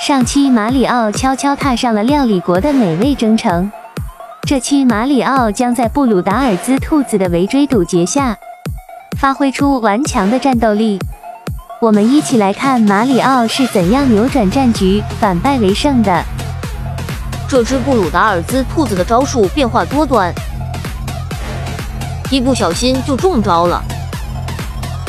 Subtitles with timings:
[0.00, 3.70] 上期马里奥悄悄踏上了料理国的美味征程，
[4.44, 8.34] 这期马里奥将在布鲁达尔兹兔子的围追堵截下，
[9.18, 10.98] 发挥出顽强的战斗力。
[11.82, 16.24] 我们一起来看马里奥是怎样扭转战局、反败为胜的。
[17.46, 20.32] 这只布鲁达尔兹兔子的招数变化多端，
[22.30, 23.84] 一不小心就中招了，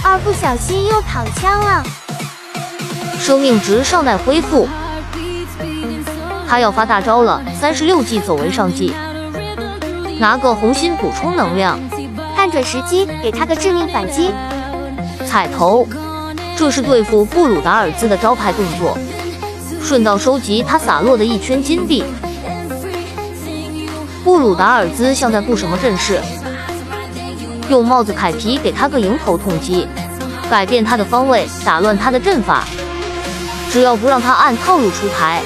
[0.03, 1.81] 二不小心又躺枪了，
[3.17, 4.67] 生命值尚待恢复。
[6.51, 8.93] 他要发大招了，三十六计走为上计，
[10.19, 11.79] 拿个红心补充能量，
[12.35, 14.31] 看准时机给他个致命反击。
[15.25, 15.87] 踩头，
[16.57, 18.97] 这是对付布鲁达尔兹的招牌动作，
[19.81, 22.03] 顺道收集他洒落的一圈金币。
[24.21, 26.19] 布鲁达尔兹像在布什么阵势，
[27.69, 29.87] 用帽子凯皮给他个迎头痛击，
[30.49, 32.65] 改变他的方位，打乱他的阵法。
[33.69, 35.41] 只要不让他按套路出牌，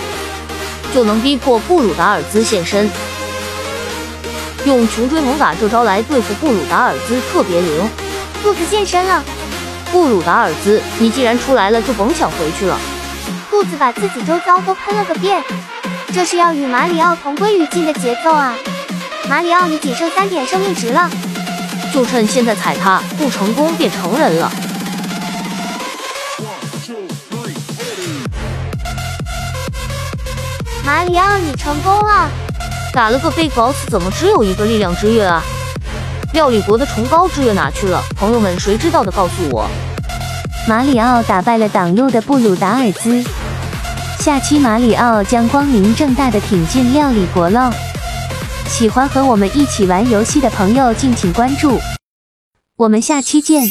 [0.95, 2.89] 就能逼迫布鲁达尔兹现身。
[4.63, 7.89] 用穷追猛打这招来对付布鲁达尔兹特别灵。
[8.41, 9.21] 兔子现身了，
[9.91, 12.79] 布鲁达尔兹，你既然出来了，就甭想回去了。
[13.49, 15.43] 兔子把自己周遭都喷了个遍。
[16.13, 18.55] 这是要与马里奥同归于尽的节奏啊！
[19.27, 21.09] 马里奥，你仅剩三点生命值了，
[21.93, 24.49] 就趁现在踩他，不成功便成人了。
[30.85, 32.29] 马里奥，你成功了，
[32.93, 35.41] 打了个被搞死怎么只有一个力量之月啊？
[36.33, 37.99] 料理国的崇高之月哪去了？
[38.15, 39.67] 朋友们，谁知道的告诉我。
[40.67, 43.23] 马里奥打败了挡路的布鲁达尔兹。
[44.19, 47.71] 下期马里奥将光明正大的挺进料理国喽！
[48.67, 51.79] 喜欢和我们一起玩游戏的朋友，敬请关注，
[52.77, 53.63] 我们下期见。